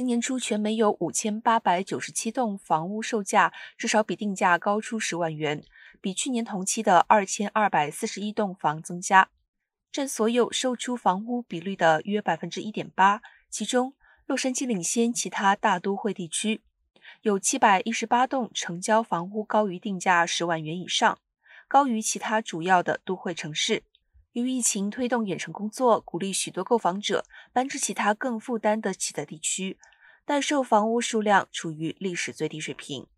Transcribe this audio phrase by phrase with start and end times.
[0.00, 5.62] 今年初，全美有五千八百九十七栋房屋售价至少比定价高出十万元，
[6.00, 9.28] 比去年同期的二千二百四十一栋房增加，
[9.92, 13.20] 占所有售出房屋比率的约百分之一点八。
[13.50, 13.92] 其中，
[14.24, 16.62] 洛杉矶领先其他大都会地区，
[17.20, 21.18] 有七百一十八栋成交房屋高于定价十万元以上，
[21.68, 23.82] 高于其他主要的都会城市。
[24.32, 29.76] 由于疫情推动远程工作，鼓励许多购房者搬至其他更负担得起的地区，
[30.24, 33.08] 待售房屋数量处于历史最低水平。